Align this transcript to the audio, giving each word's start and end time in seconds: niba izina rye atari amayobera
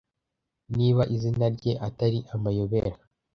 niba 0.77 1.01
izina 1.15 1.45
rye 1.55 1.73
atari 1.87 2.19
amayobera 2.35 2.97